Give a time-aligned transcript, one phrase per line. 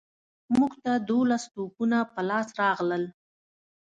[0.57, 3.03] موږ ته دوولس توپونه په لاس راغلل.